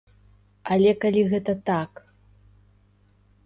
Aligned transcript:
Але 0.75 0.91
калі 1.03 1.21
гэта 1.35 1.57
так! 1.69 1.91